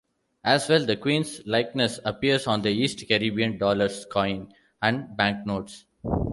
[0.43, 5.85] As well, the Queen's likeness appears on the East Caribbean dollar's coins and banknotes.